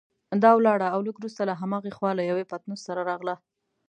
[0.43, 3.35] دا ولاړه او لږ وروسته له هماغې خوا له یوه پتنوس سره راغله.